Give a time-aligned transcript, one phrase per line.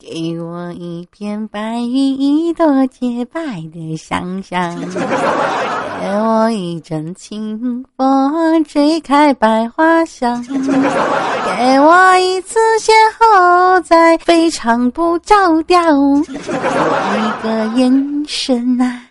[0.00, 4.74] 给我一片白云，一朵洁白的想象；
[6.00, 12.90] 给我一阵清风，吹开百花香；给我一次邂
[13.20, 15.78] 逅，在非常不着调；
[16.24, 19.09] 一个眼神啊。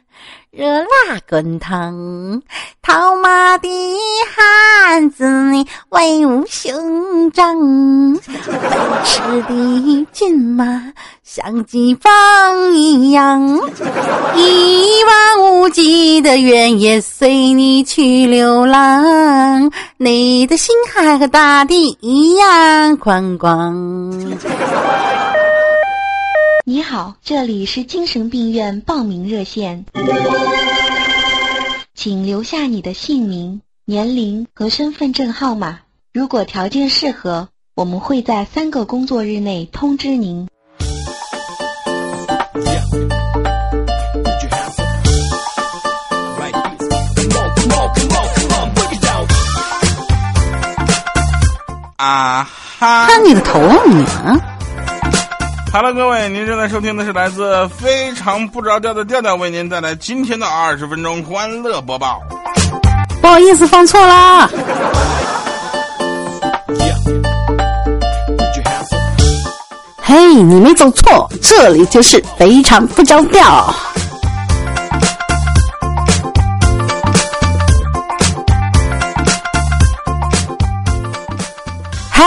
[0.51, 2.41] 热辣滚烫，
[2.81, 3.69] 套马的
[4.35, 8.19] 汉子你威武雄壮，奔
[9.05, 10.91] 驰的骏马
[11.23, 13.59] 像疾风一样，
[14.35, 23.71] 一望无际的原野随你去流浪，你的心海和大地一样宽广。
[26.71, 29.85] 你好，这里是精神病院报名热线，
[31.95, 35.79] 请留下你的姓名、年龄和身份证号码。
[36.13, 40.47] 如果条件适合，我们会在三个工作日内通知您。
[51.97, 52.47] 啊
[52.79, 53.07] 哈！
[53.07, 54.05] 看你的头啊你
[55.71, 62.19] 哈喽，各位，您正在收听的是来自非常不着调的调调为您带来今天的二十分钟欢乐播报。
[63.21, 64.49] 不好意思，放错啦。
[70.01, 73.71] 嘿，你没走错，这里就是非常不着调。
[82.11, 82.25] 嘿，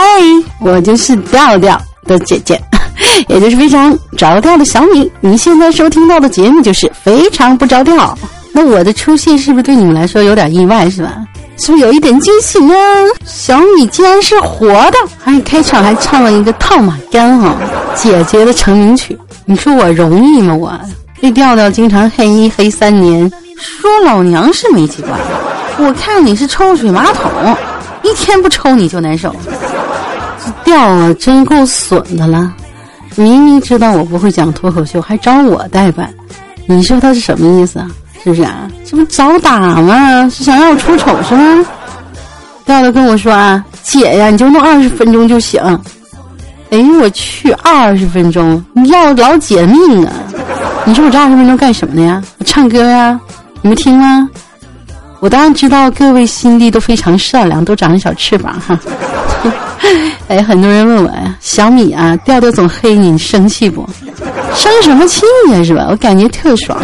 [0.61, 2.57] 我就是调调的姐姐。
[3.27, 8.17] 也就是非常着调的小米，你现在收听到的节目就是非常不着调。
[8.51, 11.13] 那我的出现是不是对你们来说有点意外，是吧？
[11.57, 12.73] 是不是有一点惊喜呢？
[13.25, 17.55] 小米竟然是活的，还开场还唱了一个《套马杆》哈，
[17.95, 19.17] 姐姐的成名曲。
[19.45, 20.55] 你说我容易吗？
[20.55, 20.79] 我
[21.21, 25.13] 这调调经常黑一黑三年，说老娘是煤气罐。
[25.77, 27.31] 我看你是抽水马桶，
[28.03, 29.33] 一天不抽你就难受。
[30.45, 32.53] 这调啊，真够损的了。
[33.15, 36.11] 明明知道我不会讲脱口秀，还找我代班，
[36.65, 37.87] 你说他是什么意思啊？
[38.23, 38.69] 是不是啊？
[38.85, 40.29] 这不找打吗？
[40.29, 41.65] 是想让我出丑是吗？
[42.65, 45.61] 调调跟我说啊，姐呀，你就弄二十分钟就行。
[46.69, 50.13] 哎呦我去，二十分钟，你要老姐命啊！
[50.85, 52.23] 你说我这二十分钟干什么的呀？
[52.39, 53.19] 我唱歌呀？
[53.61, 54.27] 你们听吗？
[55.23, 58.77] 我当然知道各位心地都非常善良，都长着小翅膀哈。
[60.27, 63.87] 哎，很多人问我呀，小米啊，调调总黑你，你生气不？
[64.53, 65.87] 生什么气呀，是吧？
[65.89, 66.77] 我感觉特爽。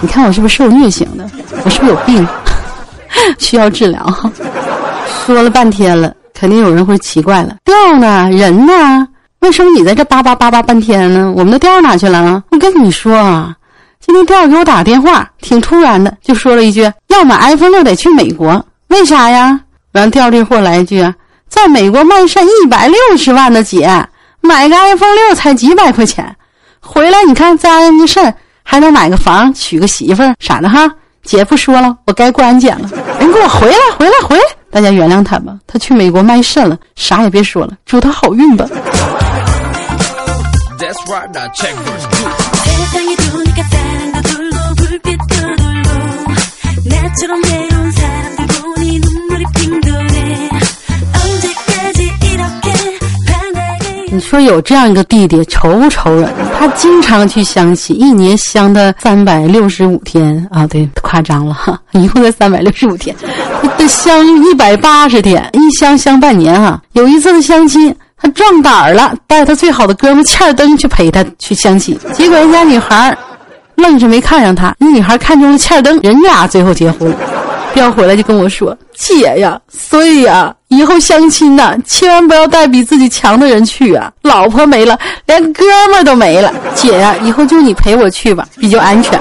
[0.00, 1.30] 你看我是不是受虐型的？
[1.62, 2.26] 我是不是有病？
[3.38, 4.06] 需要治疗？
[5.26, 8.26] 说了半天了，肯定有人会奇怪了，调呢？
[8.30, 9.06] 人呢？
[9.40, 11.30] 为什么你在这叭叭叭叭半天呢？
[11.36, 12.42] 我们的调哪去了？
[12.52, 13.54] 我跟你说啊，
[14.04, 19.60] 今天调给我打电话，挺突然的，就说了一句要买 iPhone 六得去美国，为啥呀？
[19.92, 21.06] 完调这货来一句。
[21.48, 23.86] 在美国卖肾一百六十万的姐，
[24.40, 26.34] 买个 iPhone 六才几百块钱，
[26.80, 30.90] 回来你看扎人家肾，还能买个房，娶个媳妇儿啥的哈。
[31.22, 32.88] 姐不说了，我该过安检了。
[33.18, 34.42] 人给我回来，回来，回来！
[34.70, 38.64] 大家原谅他吧，他去美国卖肾了，啥也别说了，祝他好运吧。
[54.12, 56.32] 你说有这样一个弟弟，愁不愁人？
[56.58, 60.46] 他经常去相亲，一年相的三百六十五天。
[60.50, 61.52] 啊，对，夸张了。
[61.52, 63.14] 哈， 一共才三百六十五天，
[63.76, 66.80] 得相一百八十天，一相相半年哈。
[66.94, 73.16] 有一次的相亲，他壮胆了，带他最好的哥们欠儿登去陪他去相亲，结果人家女孩
[73.76, 77.16] 愣是没看上他，那女孩看中了欠儿登，人俩最后结婚了。
[77.72, 84.12] 调回来就跟我说：“姐呀，所以呀，以后相亲呐，千万不要带比自己强的人去啊！
[84.22, 86.52] 老婆没了，连哥们儿都没了。
[86.74, 89.18] 姐呀，以后就你陪我去吧，比较安全。”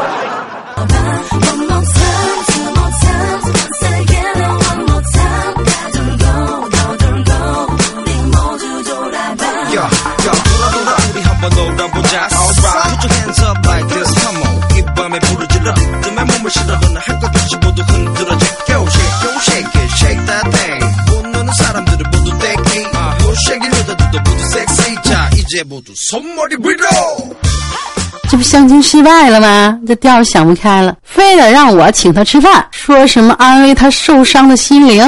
[28.30, 29.80] 这不相亲失败了吗？
[29.88, 35.04] 这调想不开了，非得让我请他吃饭，说什么安慰他受伤的心灵。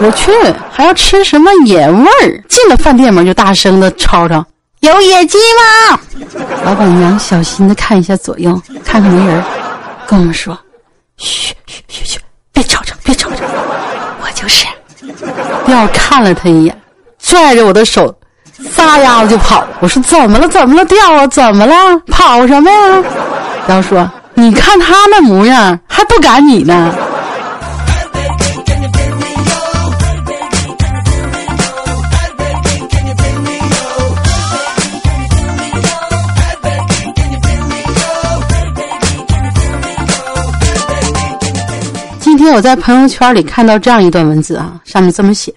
[0.00, 0.30] 我去，
[0.70, 2.44] 还要吃什么野味儿？
[2.48, 4.44] 进了饭店门就大声的吵吵
[4.80, 5.98] ：“有野鸡吗？
[6.64, 9.42] 老板娘小心的看一下左右，看看没人，
[10.06, 10.56] 跟我们说
[11.18, 12.18] ：“嘘嘘嘘嘘，
[12.52, 13.44] 别吵吵，别吵吵，
[14.20, 14.64] 我就是。”
[15.66, 16.82] 调看了他一眼，
[17.18, 18.14] 拽着我的手，
[18.70, 19.64] 撒丫子就跑。
[19.80, 20.48] 我说：“怎么了？
[20.48, 20.84] 怎么了？
[20.84, 21.26] 掉啊？
[21.26, 21.74] 怎么了？
[22.08, 23.02] 跑什么呀？”
[23.66, 26.94] 然后说：“你看他那模样，还不赶你呢。”
[42.20, 45.54] 今天我在朋友圈里看到这样一段文字啊，上面这么写：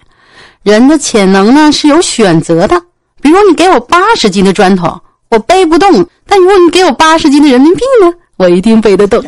[0.62, 2.80] 人的潜能呢是有选择的。
[3.26, 5.00] 比如你给我八十斤的砖头，
[5.30, 9.20] 我背不动；但如果你给我八十斤的人民币呢，我一定背得动。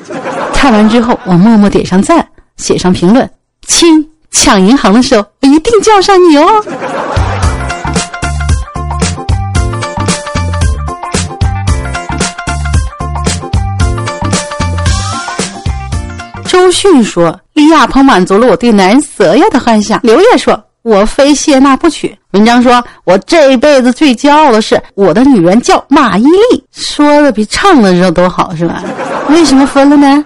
[0.54, 2.24] 看完之后，我默默点上赞，
[2.56, 3.28] 写上评论：
[3.66, 6.64] 亲，抢银行的时候我一定叫上你哦。
[16.46, 20.54] 周迅说：“李亚鹏满足了我对男人所有的幻想。”刘烨说
[20.88, 28.82] ：“我非谢娜不娶。”文章说：“我这一辈子最骄傲的是我的女人叫马伊琍。”说的比唱的时候都好，是吧？
[29.28, 30.24] 为什么分了呢？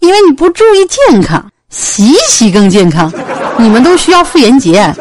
[0.00, 3.12] 因为你不注意健康，洗洗更健康。
[3.58, 4.94] 你们都需要妇炎洁。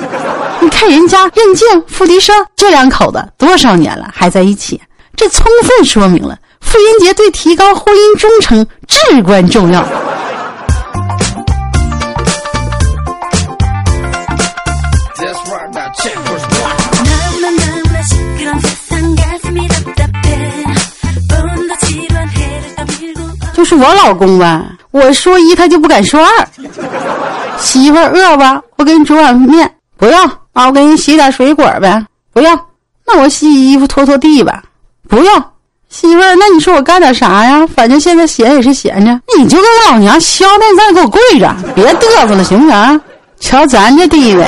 [0.62, 4.82] 你看人家任静、付笛声这两口子多少年了还在一起，
[5.16, 9.86] 这充分说明了妇炎洁对提高婚姻忠诚至关重要。
[23.56, 26.48] 就是我老公吧，我说一他就不敢说二。
[27.58, 32.54] 媳妇儿饿吧，我给你煮碗面，不要啊，我给你洗点水果呗，不要。
[33.08, 34.62] 那我洗衣服拖拖地吧，
[35.08, 35.34] 不要。
[35.90, 37.66] 媳妇儿，那你说我干点啥呀？
[37.74, 43.02] 反正现在闲也是闲着，你就跟我老娘消停在给我跪着，别嘚瑟了，行不行？
[43.40, 44.46] 瞧咱这地位。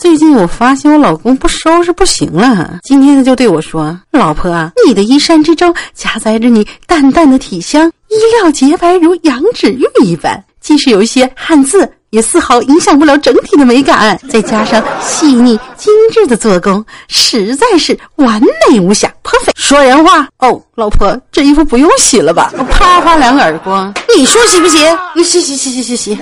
[0.00, 14.18] 最近我发现我老公不收拾不行了，今天他就对我说：“老婆，你的衣衫之中夹杂着你淡淡的体香，衣料洁白如羊脂玉一般，即使有一些汗渍，也丝毫影响不了整体的美感。
[14.26, 19.50] 再加上细腻精致的做工，实在是完美无瑕，perfect。
[19.54, 22.50] 说人话哦，老婆，这衣服不用洗了吧？
[22.56, 24.78] 我啪啪两个耳光，你说洗不洗？
[25.22, 26.18] 洗洗洗洗洗洗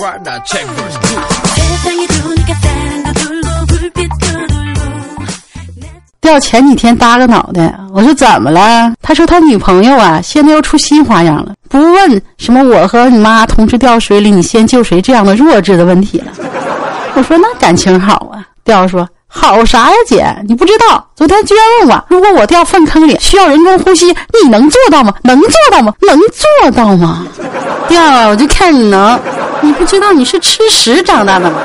[0.00, 0.58] 洗。”
[6.20, 8.92] 调前几天搭个脑袋，我说怎么了？
[9.02, 16.26] 他说他女朋友啊，现在又出新花样了，不问什么我和你妈同时掉水里，你先救谁这样的弱智的问题了。
[17.14, 18.44] 我说那感情好啊。
[18.62, 25.14] 调说好啥呀，姐，你不知道，昨天居然问我，如果我掉粪坑里需要人工呼吸，你能做到吗？
[25.22, 25.92] 能做到吗？
[26.02, 27.26] 能做到吗？
[27.88, 29.18] 调，我就看你能。
[29.62, 31.58] 你不知道你是吃屎长大的吗？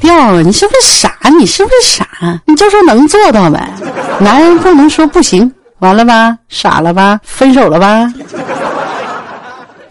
[0.00, 1.16] 调啊，你是不是傻？
[1.38, 2.06] 你是不是傻？
[2.46, 3.72] 你就说能做到呗。
[4.18, 6.36] 男人不能说不行，完了吧？
[6.48, 7.20] 傻了吧？
[7.22, 8.12] 分手了吧？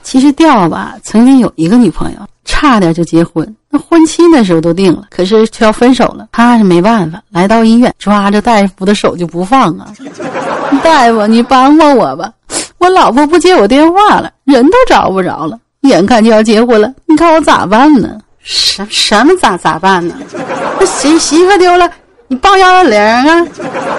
[0.04, 3.56] 其实调吧，曾经有一个女朋友，差点就结婚。
[3.72, 6.28] 那婚期那时候都定了，可是却要分手了。
[6.32, 9.88] 他是没办法，来到医院，抓着大夫的手就不放啊！
[10.84, 12.32] 大夫，你帮帮我吧，
[12.78, 18.20] 我老婆不接我电话了，人都找不着了，眼看就要结婚了，你看我咋办呢？
[18.44, 20.16] 什什么咋咋办呢？
[20.80, 21.90] 那媳媳妇丢了。
[22.32, 23.46] 你报幺幺零啊！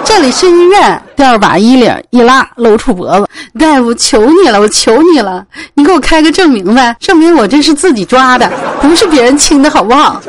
[0.03, 0.99] 这里是医院。
[1.15, 3.27] 第二把衣领一拉，露出脖子。
[3.59, 10.19] 大夫，求你了，我求你了，你给我开个证明呗，证明我这是自己抓的，不是别人亲的，好不好？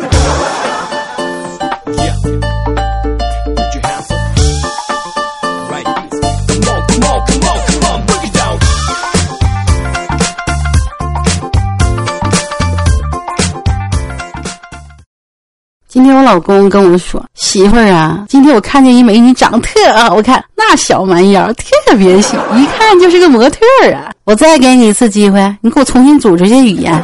[15.94, 23.60] 今天我老公跟我说：“媳妇儿啊，今天我看见一美女，长得特好看，那小蛮腰特别小， 一看就是个模特
[23.94, 24.10] 啊！
[24.24, 27.00] 我再给你一次机会，你给我重新组织些语言，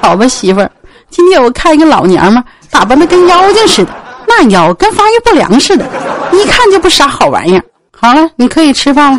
[0.00, 0.70] 好吧，媳妇儿。
[1.10, 2.40] 今天我看一个老娘们，
[2.70, 3.90] 打扮的跟妖精似的，
[4.28, 5.84] 那腰跟发育不良似的，
[6.30, 7.64] 一看就不啥好玩意儿。
[7.90, 9.10] 好了，你可以吃饭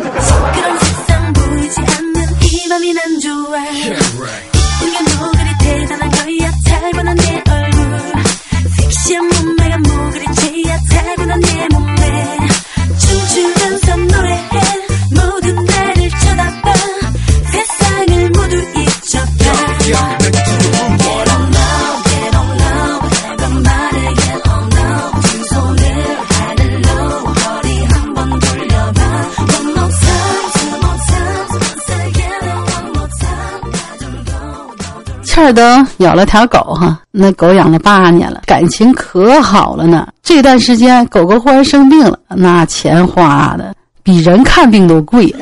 [35.24, 40.08] 切尔登养了条狗哈，那狗养了八年了，感情可好了呢。
[40.22, 45.32] 这段时间狗狗忽然生病了，那钱花的比人看病都贵，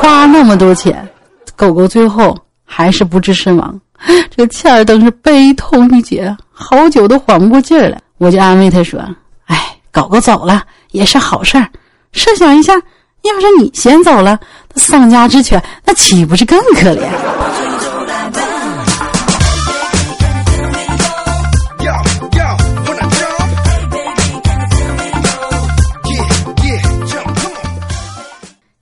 [0.00, 1.08] 花那么多钱，
[1.56, 2.36] 狗狗最后
[2.72, 3.80] 还是不治身亡。
[4.30, 8.00] 这个切尔登是悲痛欲绝，好久都缓不过劲儿来。
[8.18, 9.00] 我就安慰他说
[9.46, 10.62] ：“哎，狗狗走了
[10.92, 11.68] 也是好事儿。
[12.12, 14.38] 设想一下，要是你先走了，
[14.76, 17.02] 丧家之犬那岂不是更可怜？”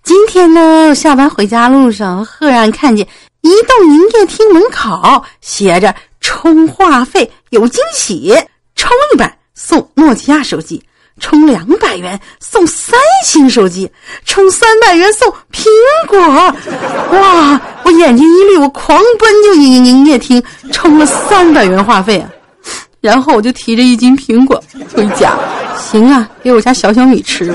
[0.05, 3.07] 今天呢，下班回家路上，赫然看见
[3.43, 8.35] 移动营业厅门口写着“充话费有惊喜，
[8.75, 10.83] 充一百送诺基亚手机，
[11.21, 13.91] 充两百元送三星手机，
[14.25, 15.67] 充三百元送苹
[16.09, 16.19] 果”。
[17.19, 17.61] 哇！
[17.85, 20.43] 我眼睛一绿，我狂奔就营营业厅
[20.73, 22.29] 充了三百元话费啊，
[23.01, 25.33] 然后我就提着一斤苹果回家。
[25.79, 27.55] 行啊，给我家小小米吃。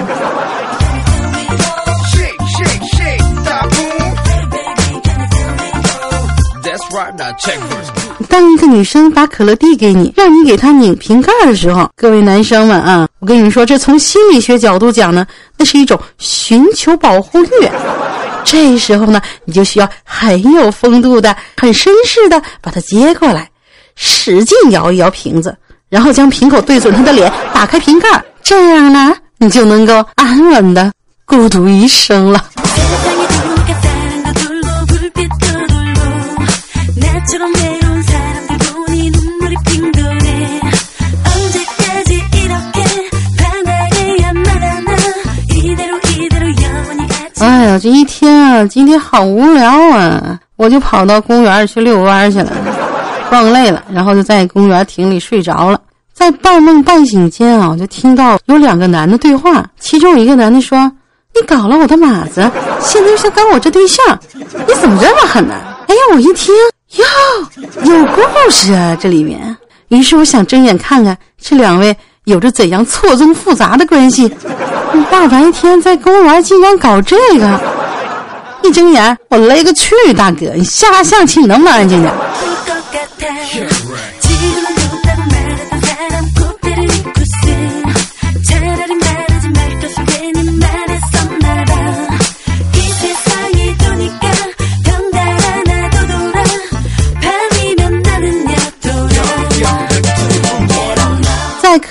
[8.28, 15.26] 当一个女生把可乐递给你，让你给她拧瓶盖的时候，各位男生们啊，我跟你说，这从心理学角度讲呢，
[15.58, 17.70] 那是一种寻求保护欲。
[18.44, 23.50] 这时候呢，你就需要很有风度的、很绅士的把它接过来，
[23.96, 25.56] 使劲摇一摇瓶子，
[25.90, 30.92] 然后将瓶口对准她的脸，打开瓶盖，这样呢，你就能够安稳的
[31.26, 32.44] 孤独一生了。
[47.74, 50.40] 呀，这一天啊，今天好无聊啊！
[50.58, 52.52] 我就跑到公园去遛弯去了，
[53.30, 55.80] 逛累了，然后就在公园亭里睡着了。
[56.14, 60.80] 在半梦半醒间啊，我就听到有两个男的对话，其中一个男的说
[61.34, 62.50] ：“你搞了我的马子，
[62.80, 64.06] 现在又想搞我这对象，
[64.68, 65.56] 你怎么这么狠呢？”
[65.90, 66.54] 哎呀，我一听。
[66.98, 67.04] 哟，
[67.86, 68.96] 有故事啊！
[69.02, 74.32] 这里面，于是我想睁眼看看这两位有着怎样错综复杂的关系。
[75.12, 77.60] 大白天在公园竟然搞这个，
[78.64, 79.96] 一睁眼我勒个去！
[80.16, 82.14] 大哥，你下下象棋能不能安静点？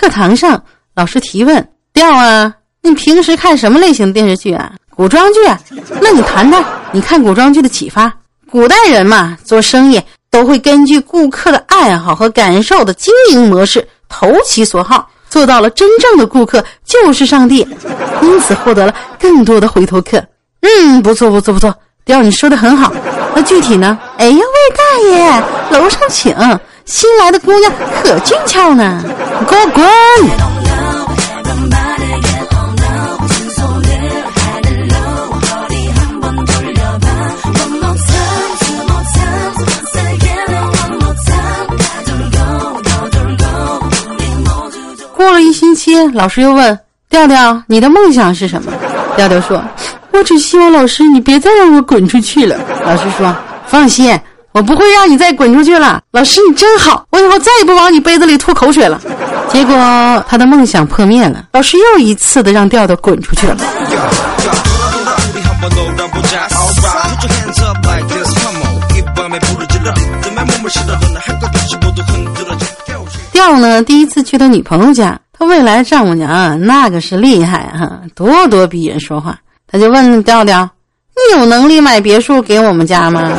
[0.03, 0.61] 课堂上，
[0.97, 4.73] 老师提问：“调啊，你平时看什么类型的电视剧啊？
[4.91, 5.39] 古装剧？
[6.01, 8.13] 那你谈谈你看古装剧的启发。
[8.51, 17.65] 古代人嘛，做生意都会根据顾客的爱好和感受的经营模式，投其所好，做到了真正的顾客就是上帝，
[18.23, 20.21] 因此获得了更多的回头客。
[20.63, 21.73] 嗯，不错，不错，不错，
[22.05, 22.93] 调你说的很好。
[23.37, 23.97] 那具体呢？
[24.19, 24.43] 哎呀，魏
[24.77, 26.35] 大爷，楼上请。”
[26.85, 27.73] 新来的姑娘
[28.03, 29.03] 可俊俏呢，
[29.49, 29.85] 给我滚！
[45.15, 48.73] 过了一星期，老师又问调调：“你的梦想是什么？”
[49.17, 49.63] 调调说
[50.11, 53.35] ：“我只希望老师你别再让我滚出去了。”老师说
[53.67, 54.19] ：“放心。”
[54.53, 59.01] 我不会让你再滚出去了，老师你真好，我以后再也不往你杯子里吐口水了。
[59.49, 59.75] 结果
[60.29, 63.57] 他的梦想破灭了，老师又一次的让调调滚出去了。
[73.33, 79.39] 调呢，第一次去他女朋友家，他未来丈母娘，那个是厉害哈，咄咄逼人说话。
[79.71, 80.69] 他就问调调
[81.17, 83.31] ：“你有能力买别墅给我们家吗？”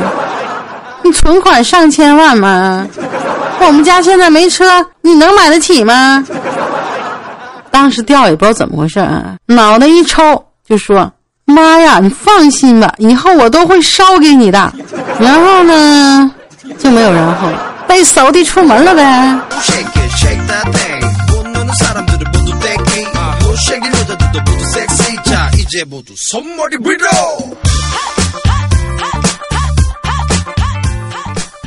[1.03, 2.87] 你 存款上千万吗？
[3.59, 4.65] 我们家现在没车，
[5.01, 6.23] 你能买得起吗？
[7.71, 10.21] 当时调也不知道怎么回事啊，脑袋一抽
[10.67, 11.11] 就说
[11.45, 14.71] ：“妈呀，你放心吧，以后我都会烧给你的。”
[15.19, 16.31] 然后呢，
[16.77, 17.47] 就没有然后，
[17.87, 19.39] 被扫地出门了呗。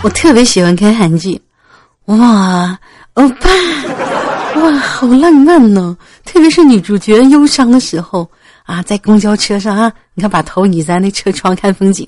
[0.06, 1.40] 我特别喜欢看韩剧，
[2.04, 2.78] 哇，
[3.14, 3.50] 欧巴，
[4.54, 5.96] 哇，好浪漫呢！
[6.24, 8.30] 特别是女主角忧伤的时候
[8.66, 12.06] 啊，在公交车上啊，你看把头倚在那车窗看风景，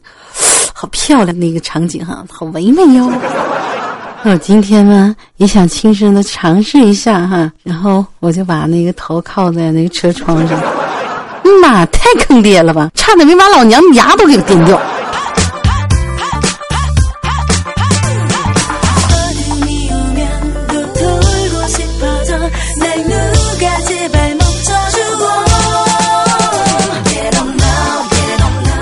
[0.73, 3.11] 好漂亮那个场景哈，好唯美哟。
[4.23, 10.57] 我今天呢也想亲身的尝试一下哈，然后我就把那个头靠在那个车窗上，
[11.61, 14.81] 妈，太坑爹了吧，差点没把老娘牙都给颠掉。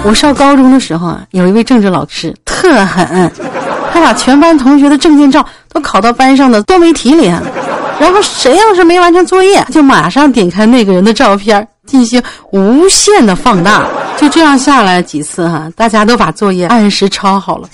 [0.07, 3.29] 我上高中的时候啊，有一位政治老师特狠，
[3.93, 7.27] 他把全班同学的证件照都拷到班上的多媒体里，
[7.99, 12.23] 然后谁要是没完成作业，就马上点开那个人的照片进行
[12.53, 13.85] 无限的放大。
[14.17, 17.69] 就这样下来几次哈，大家都把作业按时抄好了。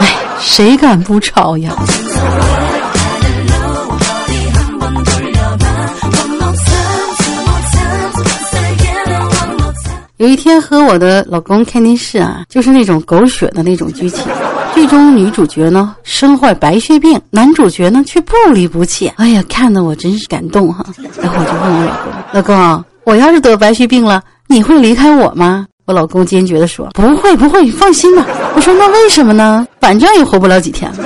[0.00, 1.72] 哎，谁敢不抄呀？
[10.24, 14.24] 有一天和我的老公看电视啊，就是那种狗血的那种剧情。
[14.74, 19.06] 剧中女主角呢身患白血病，男主角呢却不离不弃。
[19.16, 20.82] 哎呀，看得我真是感动哈！
[21.20, 28.24] 然后我就问我老公：“老公，我要是得白血病了，你会离开我吗？”我老公坚决的说：“不会，不会，放心吧。”
[28.56, 29.68] 我说：“那为什么呢？
[29.78, 31.04] 反正也活不了几天了。”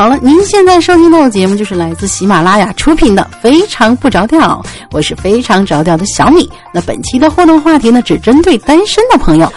[0.00, 4.58] 好了，您现在收听到的节目就是来自喜马拉雅出品的《非常不着调》，
[4.92, 6.50] 我是非常着调的小米。
[6.72, 9.52] 那本期的互动话题呢，只针对单身的朋友。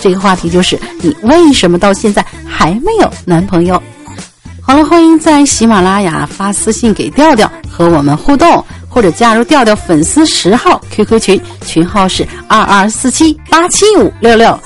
[0.00, 3.82] 这个话题就是你为什么到现在还没有男朋友？
[4.62, 14.56] 好了，欢迎在喜马拉雅发私信给调调和我们互动，或者加入调调粉丝十号 QQ 群，群号是二二四七八七五六六。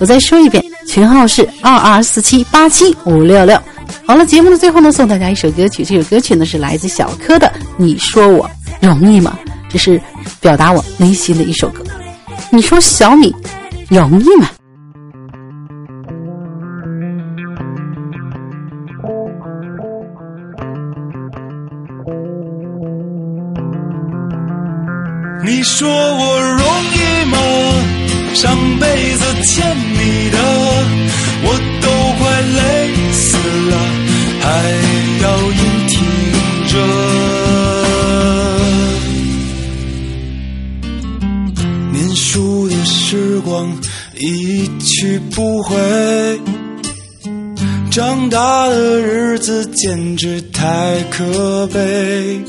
[0.00, 3.58] 我再说一遍，群号是二二四七八七五六六。
[4.06, 5.84] 好了，节目的最后呢，送大家一首歌曲。
[5.84, 10.00] 这首歌曲呢是来自小柯的《你说我容易吗》，这是
[10.40, 11.84] 表达我内心的一首歌。
[12.50, 13.34] 你说小米
[13.88, 14.48] 容易吗？
[25.44, 26.60] 你说我容
[26.94, 27.38] 易吗？
[28.34, 30.38] 上辈子欠你的，
[48.22, 52.40] 长大的日子简直太可悲，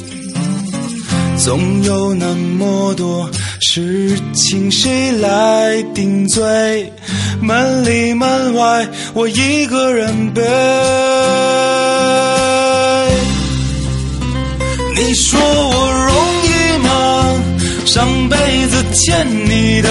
[1.36, 3.28] 总有那么多。
[3.60, 6.94] 事情谁来顶罪？
[7.42, 10.44] 门里门外，我一个人背。
[14.96, 16.14] 你说我容
[16.46, 17.44] 易吗？
[17.84, 19.90] 上辈子欠你的，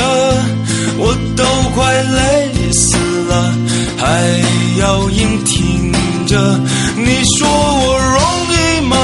[0.99, 2.91] 我都快累死
[3.29, 3.55] 了，
[3.98, 4.07] 还
[4.81, 5.92] 要硬挺
[6.27, 6.61] 着。
[6.96, 8.20] 你说我容
[8.57, 8.96] 易吗？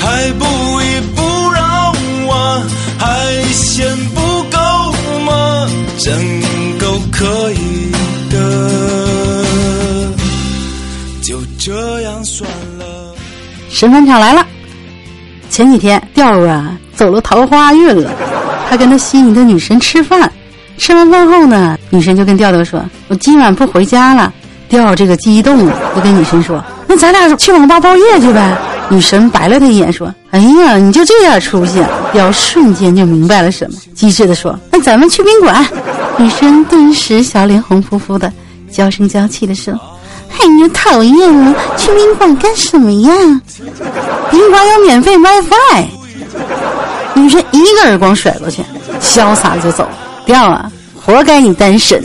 [0.00, 0.44] 还不
[0.80, 1.20] 依不
[1.52, 1.94] 让
[2.26, 2.62] 我。
[2.98, 4.58] 还嫌不够
[5.24, 5.68] 吗？
[5.98, 6.14] 真
[6.78, 7.90] 够可以
[8.30, 9.44] 的，
[11.22, 12.48] 就这样算
[12.78, 13.14] 了。
[13.70, 14.46] 神返场来了。
[15.50, 18.10] 前几天调儿啊走了桃花运了，
[18.68, 20.32] 他跟他心仪的女神吃饭，
[20.82, 24.32] 吃完饭后呢，女神就跟调调说：“我今晚不回家了。”
[24.68, 28.58] 调这个激动了，就跟女神说：“那咱俩去网吧包夜去呗。”
[28.90, 35.64] 女神白了他一眼，说：“哎呀，你就这点出息！”调瞬间就明白了什么，机智的说：“那咱们去宾馆。”
[36.18, 38.32] 女神顿时小脸红扑扑的，
[38.68, 39.72] 娇声娇气的说
[40.34, 43.12] ：“哎呀，讨厌了，去宾馆干什么呀？
[44.32, 45.86] 宾馆有免费 WiFi。”
[47.14, 48.64] 女神一个耳光甩过去，
[49.00, 49.90] 潇洒的就走了。
[50.24, 52.02] 调啊，活该你单身！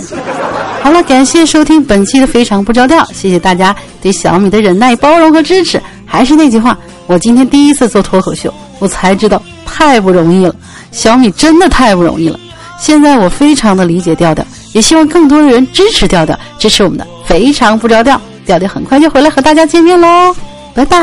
[0.81, 5.81] 好了，感谢收听本期的《非常不着调》，谢谢大家对小米的忍耐、包容和支持。
[6.05, 6.77] 还是那句话，
[7.07, 10.55] 我今天第一次做脱口秀，我才知道太不容易了。
[10.91, 12.39] 小米真的太不容易了。
[12.79, 18.19] 现在我非常的理解调调，也希望更多的人支持调调，支持我们的非常不着调。
[18.45, 20.33] 调调很快就回来和大家见面喽，
[20.73, 20.97] 拜拜。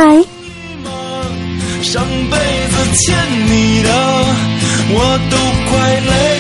[1.83, 3.15] 上辈子欠
[3.47, 3.91] 你的，
[4.89, 5.37] 我都
[5.69, 6.34] 快累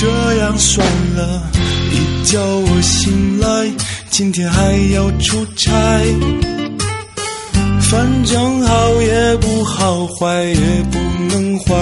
[0.00, 1.50] 这样算了。
[1.90, 3.68] 一觉我醒来。
[4.10, 5.70] 今天还要出差。
[7.80, 10.98] 反正好也不好，坏也不
[11.30, 11.74] 能坏。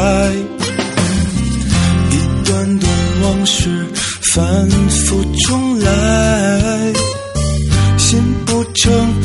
[2.11, 2.91] 一段段
[3.23, 3.87] 往事
[4.23, 6.93] 反复重来，
[7.99, 9.16] 心不诚，